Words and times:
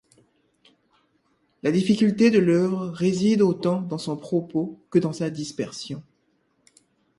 La 1.61 1.69
difficulté 1.71 2.31
de 2.31 2.39
l'œuvre 2.39 2.87
réside 2.89 3.43
autant 3.43 3.81
dans 3.81 3.99
son 3.99 4.17
propos 4.17 4.79
que 4.89 4.97
dans 4.97 5.13
sa 5.13 5.29
dispersion. 5.29 6.01